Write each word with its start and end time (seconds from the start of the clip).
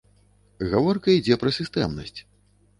Гаворка 0.71 1.15
ідзе 1.19 1.39
пра 1.45 1.55
сістэмнасць. 1.61 2.19